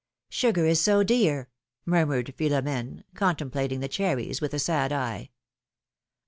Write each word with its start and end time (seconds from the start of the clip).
Sugar 0.31 0.65
is 0.65 0.81
so 0.81 1.03
dear,^^ 1.03 1.45
murmured 1.85 2.33
Philom^ne, 2.35 3.03
contemplating 3.13 3.81
the 3.81 3.87
cherries 3.87 4.41
with 4.41 4.51
a 4.51 4.57
sad 4.57 4.91
eye. 4.91 5.29